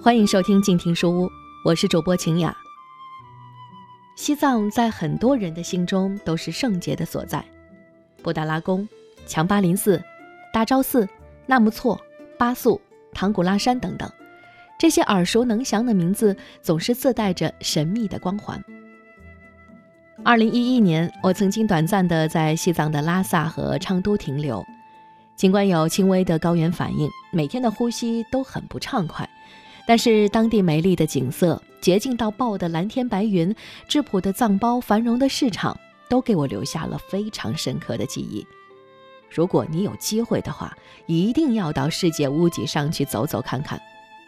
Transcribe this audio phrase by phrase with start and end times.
[0.00, 1.28] 欢迎收听静听书屋，
[1.64, 2.56] 我是主播晴雅。
[4.14, 7.44] 西藏在很多人的心中都是圣洁的所在，
[8.22, 8.88] 布达拉宫、
[9.26, 10.00] 强巴林寺、
[10.52, 11.08] 大昭寺、
[11.46, 12.00] 纳木错、
[12.38, 12.80] 巴素、
[13.12, 14.08] 唐古拉山等等，
[14.78, 18.62] 这些耳熟能详的名字总是自带着神秘的光环。
[20.24, 24.64] 二零一一年，我曾经短暂的在西藏的拉萨和昌都停留，
[25.36, 29.28] 尽管有轻微的高原反应，每天的呼吸都很不畅快。
[29.86, 33.54] 但是当地美丽的景色、洁净到爆的蓝天白云、
[33.86, 35.78] 质朴的藏包、繁荣的市场，
[36.10, 38.46] 都给我留下了非常深刻的记忆。
[39.30, 43.80] 如果你有机会的话，一定要到世界屋脊上去走走看看。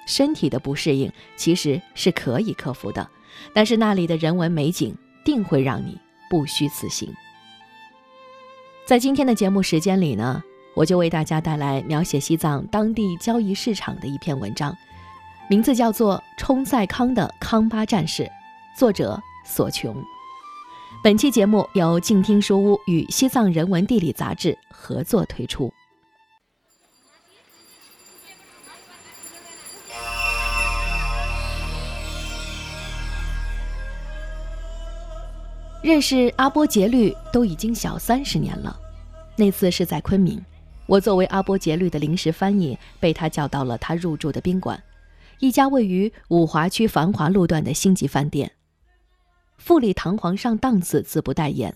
[0.07, 3.07] 身体的不适应其实是可以克服的，
[3.53, 4.97] 但是那里的人文美景
[5.41, 7.13] 定会让你不虚此行。
[8.87, 10.43] 在今天的节目时间里呢，
[10.75, 14.77] 我就为大家带来描写西藏当地交易市场的一篇文章。
[15.49, 18.23] 名字叫做《冲赛康的康巴战士》，
[18.77, 19.97] 作者索琼。
[21.03, 25.73] 本期节目由静听书屋与西藏人文地理杂志合作推出。
[35.83, 38.79] 认识阿波杰律都已经小三十年了，
[39.37, 40.39] 那次是在昆明，
[40.87, 44.83] 我作为阿波杰律的临时翻译，被他叫到了他入住的宾馆。
[45.39, 48.53] 一家位于五华区繁华路段的星级饭店，
[49.57, 51.75] 富丽堂皇上档次，自不待言。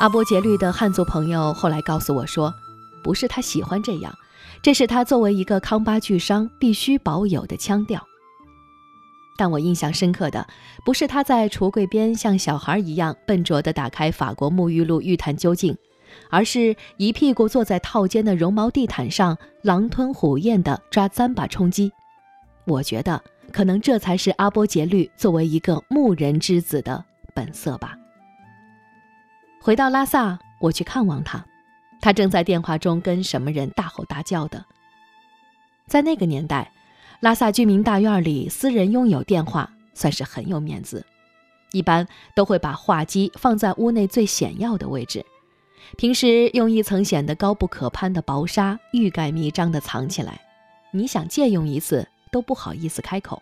[0.00, 2.54] 阿波杰律的汉族朋友后来告诉我说，
[3.02, 4.14] 不是他喜欢这样，
[4.62, 8.00] 这是他作为一个康巴巨商必须保有的腔调。
[9.36, 10.46] 但我印象深刻的，
[10.84, 15.76] 不是他在橱柜边像小孩一样笨拙地打开法国沐浴露欲探究竟，
[16.30, 21.92] 而是一屁股坐在套间的绒毛地毯上，狼吞虎咽地抓糌粑充饥。
[22.64, 27.04] 我觉得，可能这才是阿波杰律作为一个牧人之子的
[27.34, 27.96] 本色吧。
[29.60, 31.44] 回到拉萨，我去看望他，
[32.00, 34.64] 他正在电话中跟什么人大吼大叫的。
[35.86, 36.72] 在那个年代，
[37.20, 41.04] 拉萨居民大院里私人拥有电话算是很有面子，
[41.72, 45.24] 一般都会把话机放在屋内最显要的位置，
[45.96, 50.40] 平时用一层显得高不可攀的薄纱欲盖弥彰地藏起来。
[50.92, 52.06] 你想借用一次？
[52.32, 53.40] 都不好意思开口，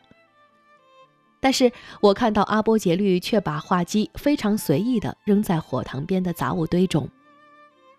[1.41, 7.09] 但是我看到阿波杰律却把话机非常随意地扔在火塘边的杂物堆中。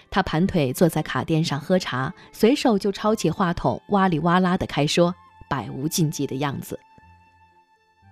[0.10, 5.14] 他盘腿坐在卡垫上喝茶，随手就抄起话筒，哇里哇啦地开说，
[5.48, 6.80] 百无禁忌的样子。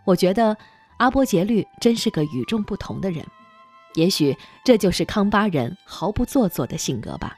[0.06, 0.56] 我觉得
[0.98, 3.26] 阿波杰律真是个与众不同的人，
[3.96, 7.38] 也许这就是康巴人毫不做作的性格吧。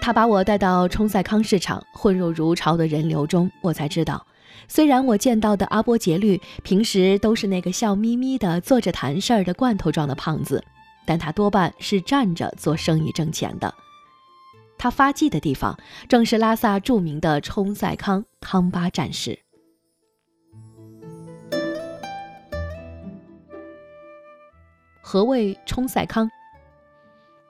[0.00, 4.24] 他把我带到冲赛康市场，混入如潮的人流中，我才知道，
[4.68, 10.64] 虽然我见到的阿波杰律平时都是那个笑眯眯的坐着谈事儿的罐头状的胖子，
[11.04, 13.74] 但他多半是站着做生意挣钱的。
[14.86, 15.76] 他发迹的地方
[16.08, 19.36] 正是拉萨著名的冲赛康康巴战士。
[25.02, 26.30] 何谓冲赛康？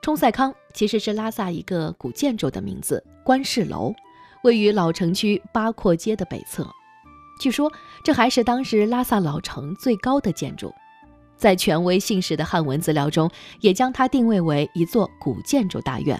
[0.01, 3.93] 冲赛康其实是拉萨一个古建筑的名字，观世楼，
[4.43, 6.67] 位于老城区八廓街的北侧。
[7.39, 7.71] 据说
[8.03, 10.73] 这还是当时拉萨老城最高的建筑，
[11.35, 16.19] 在权威信史的汉文资料中，也将它定位为一座古建筑大院。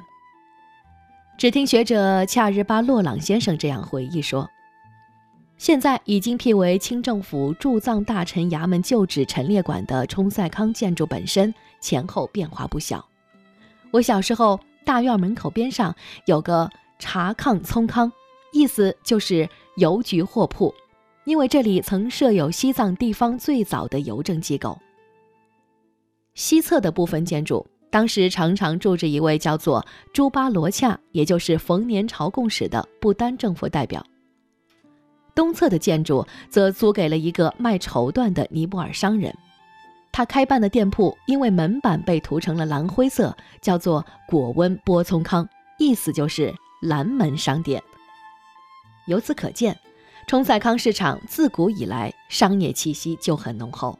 [1.38, 4.50] 只听学者恰日巴洛朗先生这样回忆说
[5.60, 13.08] ：“现在已经辟为清政府驻藏大臣衙门旧址陈列馆的冲赛康建筑本身，前后变化不小。”
[13.94, 16.68] 我小时候，大院门口边上有个
[16.98, 18.12] 茶炕葱康，
[18.52, 20.74] 意思就是邮局货铺，
[21.26, 24.76] 因为这里曾设有西藏地方最早的邮政机构。
[26.34, 27.64] 西侧的部分建筑，
[27.98, 29.84] 当时常常住着一位叫做
[30.14, 34.06] 朱巴罗恰，也就是逢年朝贡使的不丹政府代表。
[35.34, 39.36] 东侧的建筑则租给了一个卖绸缎的尼泊尔商人。
[40.12, 45.50] 他开办的店铺因为门板被涂成了蓝灰色，叫做“果温波聪康”，
[45.80, 46.54] 意思就是
[46.84, 47.82] 蓝门商店。
[49.08, 49.76] 由此可见，
[50.28, 53.98] 冲赛康市场自古以来商业气息就很浓厚。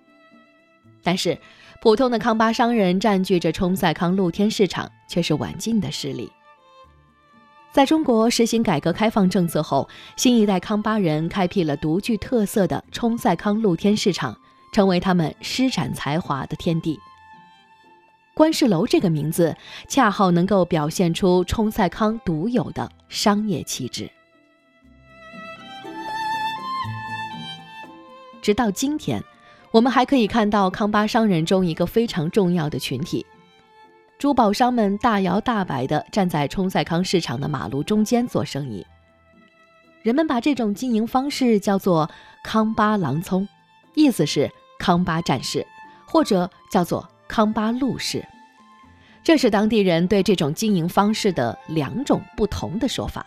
[1.08, 1.40] 但是，
[1.82, 6.30] 普通的康巴商人占据着冲赛康露天市场却是晚进的势力。
[7.72, 9.88] 在中国实行改革开放政策后，
[10.18, 14.38] 新一代康巴人开辟了独具特色的冲赛康露天市场。
[14.74, 17.00] 成为他们施展才华的天地。
[18.36, 19.56] 观世楼这个名字
[19.88, 24.12] 恰好能够表现出冲赛康独有的商业气质。
[28.42, 29.24] 直到今天，
[29.72, 33.26] 我们还可以看到康巴商人中一个非常重要的群体。
[34.18, 38.86] 珠宝商们大摇大摆地站在冲赛康市场的马路中间做生意。
[40.02, 42.10] 人们把这种经营方式叫做
[42.44, 43.48] “康巴郎葱”，
[43.94, 44.50] 意思是
[44.80, 45.66] 康巴战士，
[46.08, 48.26] 或者叫做康巴路士。
[49.22, 53.26] 这是当地人对这种经营方式的两种不同的说法。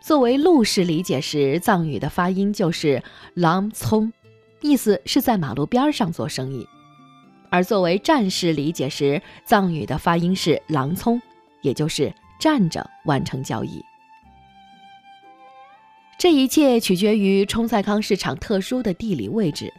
[0.00, 3.02] 作为路士理解时，藏语的发音就是
[3.34, 4.12] “郎葱”，
[4.60, 6.66] 意思是在马路边上做生意。
[7.50, 11.20] 而作为战士理解时，藏语的发音是“狼葱”，
[11.62, 13.82] 也就是站着完成交易。
[16.18, 19.72] 这一切取决于冲赛康市场特殊的地理位置，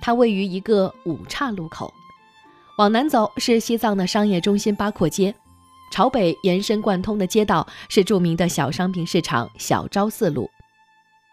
[0.00, 1.92] 它位于一个五岔路口，
[2.76, 5.34] 往南走是西藏的商业中心八廓街，
[5.90, 10.50] 朝北延伸贯通的街道是著名的小商品市场小昭寺路。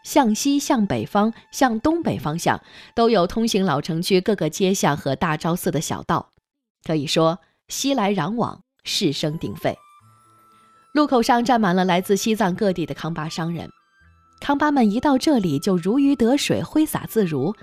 [0.05, 2.61] 向西、向北方、向东北方向
[2.93, 6.29] 都有通行老城区各个街巷和大昭寺的小道，
[6.83, 9.75] 可以说熙来攘往，市声鼎沸。
[10.93, 13.67] 路口上站满了来自西藏各地的康巴商人，
[14.39, 17.53] 康巴们一到这里就如鱼得水，挥洒自如。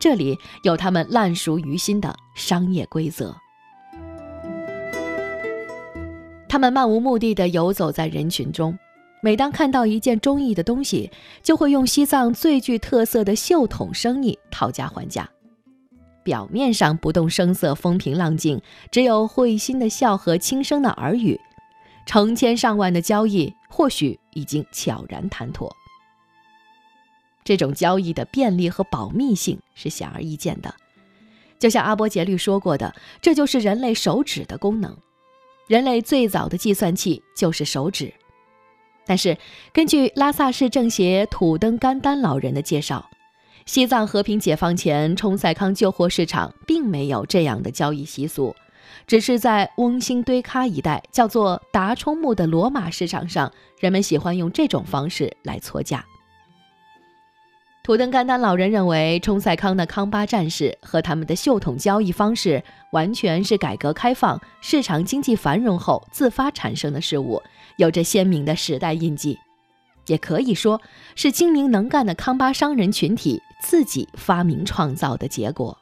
[0.00, 3.36] 这里有他们烂熟于心的商业规则。
[6.48, 8.76] 他们漫无目的地游走在人群中。
[9.22, 11.10] 每当看到一件中意的东西，
[11.42, 15.28] 就会用西藏最具特色的袖筒生意讨价还价。
[16.22, 21.38] 表面上不动声色、风平浪静，只有会心的笑和轻声的耳语，
[22.06, 25.74] 成千上万的交易或许已经悄然谈妥。
[27.42, 30.74] 这种交易的便利和保密性是显而易见的，
[31.58, 34.96] 就像阿波杰律说过的，这就是人类手指的功能。
[35.66, 38.12] 人类最早的计算器就是手指。
[39.06, 39.36] 但是，
[39.72, 43.10] 根据拉萨市政协土登甘丹老人的介绍，
[43.66, 48.54] 西藏和平解放前冲赛康旧货市场并没有这样的交易习俗，
[49.06, 56.04] 只是在翁星堆喀一带叫做达冲木的罗马市场上，人们喜欢用这种方式来撮价。
[57.82, 62.62] 土登甘丹老人认为，冲赛康的康巴战士和他们的袖筒交易方式，
[62.92, 67.42] 完全是改革开放、市场经济繁荣后自发产生的事物，
[67.76, 69.38] 有着鲜明的时代印记，
[70.06, 70.80] 也可以说
[71.14, 75.76] 是精明能干的康巴商人群体自己发明创造的结果。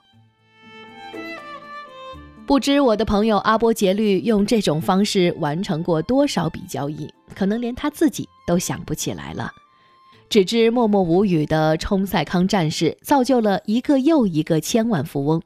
[2.47, 9.51] 不知我的朋友阿波杰律用这种方式完成过多少笔交易，可能连他自己都想不起来了。
[10.31, 15.43] 只知默默无语的冲赛康战士造就了一个又一个千万富翁，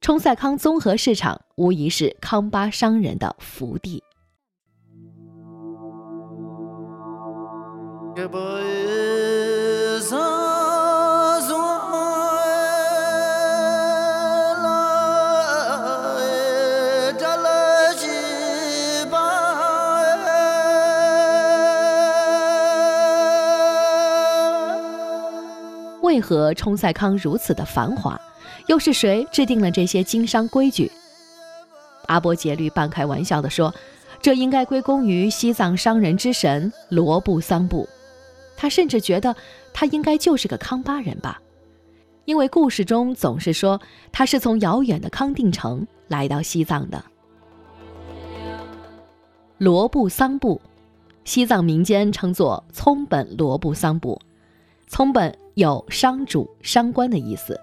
[0.00, 4.02] 冲赛康综合市场无疑是康巴商人的福地。
[26.02, 28.18] 为何冲赛康如此的繁华？
[28.70, 30.88] 又是谁制定了这些经商规矩？
[32.06, 33.74] 阿波杰律半开玩笑地说
[34.22, 37.88] ：“这应该归功于西藏商人之神罗布桑布。
[38.56, 39.34] 他甚至觉得
[39.74, 41.42] 他应该就是个康巴人吧，
[42.26, 43.80] 因为故事中总是说
[44.12, 47.04] 他是从遥远的康定城来到西藏的。
[49.58, 50.60] 罗布桑布，
[51.24, 54.20] 西藏民间称作葱本罗布桑布，
[54.86, 57.60] 葱本。”有商主、商官的意思。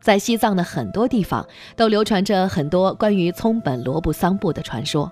[0.00, 5.10] 在西藏的很多地方都流传着很多关于葱本罗布桑布的传说。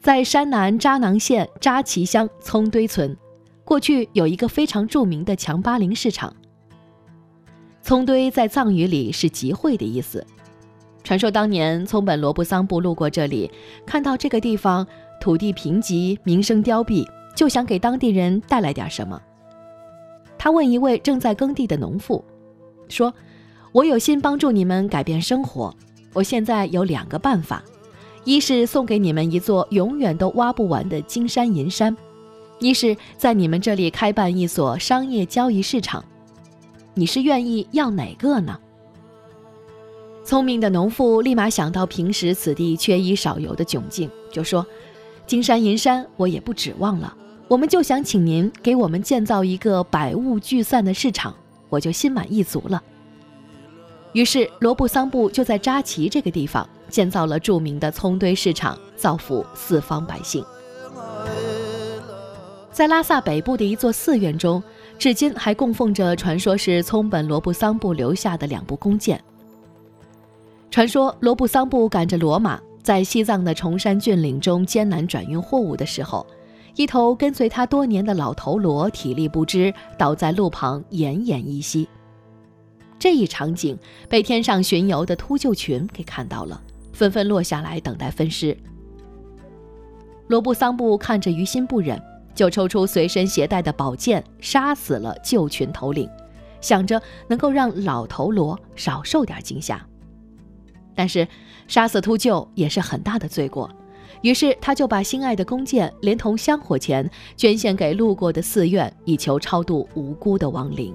[0.00, 3.16] 在山南扎囊县扎旗乡葱堆村，
[3.64, 6.34] 过去有一个非常著名的强巴林市场。
[7.82, 10.24] 葱堆在藏语里是集会的意思。
[11.02, 13.50] 传说当年葱本罗布桑布路过这里，
[13.86, 14.86] 看到这个地方
[15.20, 19.20] 土地贫瘠、民生凋敝，就想给当地人带来点什么。
[20.36, 22.22] 他问一位正在耕地的农妇，
[22.88, 23.12] 说
[23.72, 25.74] ：“我有心帮助你们改变生活，
[26.12, 27.62] 我现在有两个办法，
[28.24, 31.96] 一是送给你们一座永远都挖不完的金山银山，
[32.58, 36.04] 一是在你们这里开办一所商业交易市场。
[36.94, 38.58] 你是愿意要哪个呢？”
[40.24, 44.66] 聪明的农妇立马想到平时此地缺衣少油的窘境，就说
[45.26, 47.16] ：“金山银山我也不指望了。”
[47.48, 51.34] 我们就想请您给我们建造一个百物聚散的市场，
[51.68, 52.82] 我就心满意足了。
[54.12, 60.44] 于是罗布桑布就在扎旗这个地方建造了著名的葱堆市场，造福四方百姓。
[62.72, 64.62] 在拉萨北部的一座寺院中，
[64.98, 69.22] 至今还供奉着传说是葱本罗布桑布留下的两部弓箭。
[70.70, 76.26] 传说罗布桑布赶着骡马在西藏的崇山峻岭中艰难转运货物的时候，
[76.78, 81.88] 一头跟随他多年的老头骡体力不支，倒在路旁奄奄一息。
[83.00, 83.76] 这一场景
[84.08, 88.56] 被天上巡游的秃鹫群给看到了，纷纷落下来等待分尸。
[90.28, 92.00] 罗布桑布看着于心不忍，
[92.32, 96.08] 就抽出随身携带的宝剑，杀死了鹫群头领，
[96.60, 99.84] 想着能够让老头骡少受点惊吓。
[100.94, 101.26] 但是，
[101.66, 103.68] 杀死秃鹫也是很大的罪过，
[104.22, 110.94] 于是他就把心爱的弓箭连同香火钱捐献给路过的寺院，以求超度无辜的亡灵。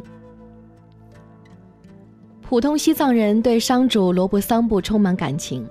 [2.42, 5.68] 普通西藏人对商主罗布桑布充满感情。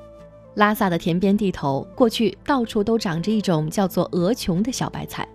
[0.55, 5.27] 拉萨的田边地头过去到处都长着一种叫做鹅琼的小白菜，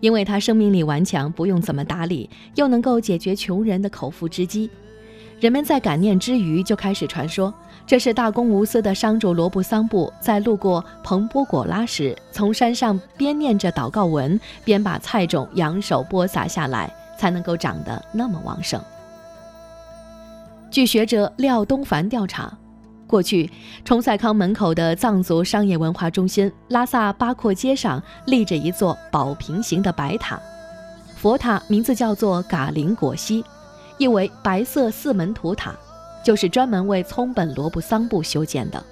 [0.00, 4.70] 因为它生命力顽强，不用怎么打理，又能够解决穷人的口腹之饥。
[5.40, 7.52] 人们在感念之余，就开始传说，
[7.86, 18.80] 这是大公无私的商主罗布桑布在路过彭波果拉时，从山上边念着祷告文，边把菜种扬手播撒下来，才能够长得那么旺盛。
[20.68, 22.52] 据学者廖东凡调查，
[23.06, 23.48] 过去
[23.84, 30.40] 崇赛康门口的藏族商业文化中心拉萨八廓街上立着一座宝瓶形的白塔，
[31.14, 33.44] 佛塔名字叫做嘎林果西。
[33.98, 35.72] 意为白色四门土塔，
[36.26, 38.84] 就是专门为葱本罗布桑布修建的。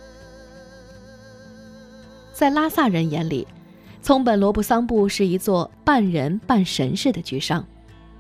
[2.32, 3.44] 在拉萨人眼里，
[4.00, 7.66] 葱本罗布桑布是一座半人半神似的巨商。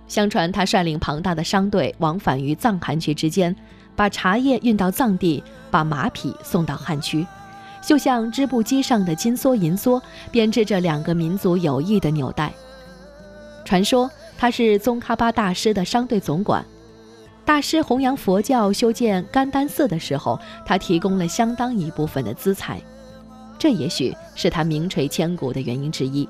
[0.08, 3.54] 相传他率领庞大的商队往返于藏汉区之间，
[3.94, 5.40] 把茶叶运到藏地，
[5.70, 7.24] 把马匹送到汉区，
[7.80, 10.02] 就像织布机上的金梭银梭，
[10.32, 12.52] 编织着两个民族友谊的纽带。
[13.64, 16.64] 传说他是宗喀巴大师的商队总管。
[17.44, 22.80] 大师弘扬佛教、修建甘丹寺的时候，他提供了相当一部分的资财，
[23.58, 26.26] 这也许是他名垂千古的原因之一。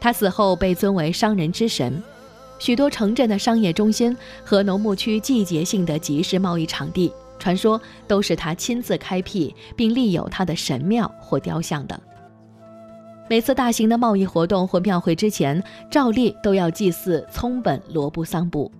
[0.00, 2.02] 他死后被尊为商人之神，
[2.58, 11.98] 许多城镇的商业中心和农牧区季节性的集市贸易场地，传说都是他亲自开辟并立有他的神庙或雕像的。
[13.30, 18.70] 每次大型的贸易活动或庙会之前，照例都要祭祀葱本罗布桑布。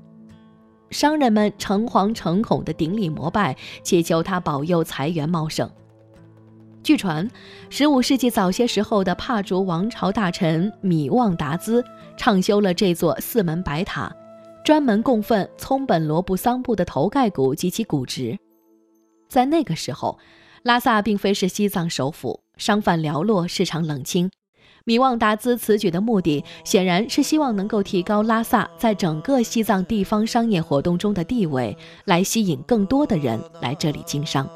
[0.92, 5.68] 商人们诚惶诚恐地顶礼膜拜，祈求他保佑财源茂盛。
[6.82, 7.28] 据传，
[7.70, 11.82] 十五世纪早些时候的帕竹王朝大臣米旺达兹
[12.16, 14.14] 畅修了这座四门白塔，
[14.64, 18.36] 专门供奉葱本罗布桑布的头盖骨及其骨殖。
[19.28, 20.18] 在那个时候，
[20.64, 24.30] 拉萨并非是西藏首府，商贩寥落，市场冷清。
[24.84, 34.48] 米旺达兹此举的目的，显然是希望能够提高拉萨在整个西藏地方商业活动中的地位，来吸引更多的人来这里经商。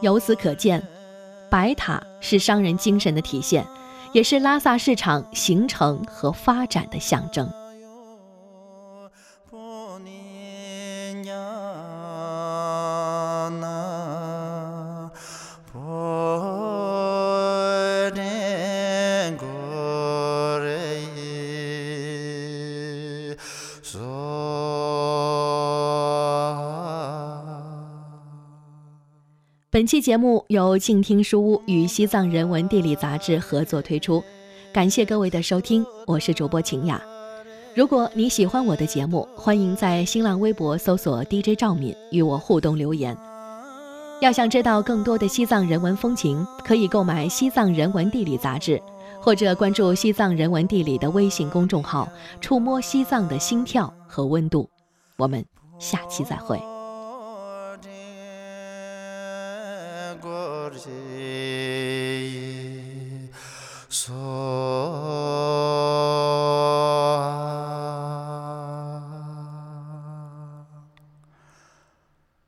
[0.00, 0.82] 由此可见，
[1.50, 3.66] 白塔是商人精神的体现，
[4.12, 7.48] 也是拉萨市场形成和发展的象征。
[29.72, 34.20] 本期节目由静听书屋与西藏人文地理杂志合作推出，
[34.72, 37.00] 感谢各位的收听，我是主播晴雅。
[37.72, 43.16] 如果你喜欢我的节目，欢迎在新浪微博搜索 DJ 赵敏与我互动留言。
[44.20, 48.82] 要想知道更多的西藏人文风情，可以购买《西藏人文地理》杂志，
[49.20, 52.08] 或者关注《西藏人文地理》的微信公众号，
[52.40, 54.68] 触摸西藏的心跳和温度。
[55.16, 55.44] 我们
[55.78, 56.60] 下期再会。
[60.86, 61.80] re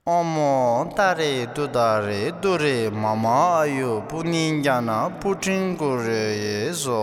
[0.07, 7.03] omo tare dudare dure mama ayo puninjana putin kore so